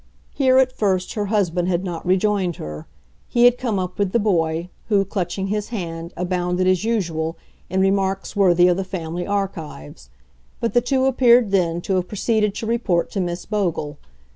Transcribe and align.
Here, 0.33 0.57
at 0.57 0.71
first, 0.71 1.13
her 1.13 1.27
husband 1.27 1.67
had 1.67 1.83
not 1.83 2.03
rejoined 2.07 2.55
her; 2.55 2.87
he 3.27 3.45
had 3.45 3.59
come 3.59 3.77
up 3.77 3.99
with 3.99 4.13
the 4.13 4.19
boy, 4.19 4.69
who, 4.89 5.05
clutching 5.05 5.49
his 5.49 5.67
hand, 5.69 6.11
abounded, 6.17 6.65
as 6.65 6.83
usual, 6.83 7.37
in 7.69 7.81
remarks 7.81 8.35
worthy 8.35 8.67
of 8.67 8.77
the 8.77 8.83
family 8.83 9.27
archives; 9.27 10.09
but 10.59 10.73
the 10.73 10.81
two 10.81 11.05
appeared 11.05 11.51
then 11.51 11.81
to 11.81 11.97
have 11.97 12.07
proceeded 12.07 12.55
to 12.55 12.65
report 12.65 13.11
to 13.11 13.19
Miss 13.19 13.45
Bogle. 13.45 13.99